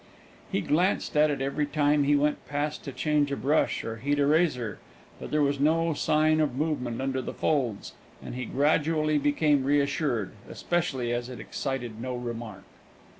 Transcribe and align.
He 0.51 0.61
glanced 0.61 1.15
at 1.15 1.29
it 1.29 1.41
every 1.43 1.67
time 1.67 2.05
he 2.05 2.15
went 2.15 2.47
past 2.47 2.83
to 2.85 2.91
change 2.91 3.31
a 3.31 3.35
brush 3.37 3.83
or 3.83 3.97
heat 3.97 4.17
a 4.17 4.25
razor, 4.25 4.79
but 5.19 5.29
there 5.29 5.43
was 5.43 5.59
no 5.59 5.93
sign 5.93 6.39
of 6.39 6.55
movement 6.55 6.99
under 6.99 7.21
the 7.21 7.35
folds, 7.35 7.93
and 8.19 8.33
he 8.33 8.45
gradually 8.45 9.19
became 9.19 9.63
reassured, 9.63 10.31
especially 10.49 11.13
as 11.13 11.29
it 11.29 11.39
excited 11.39 12.01
no 12.01 12.15
remark. 12.15 12.63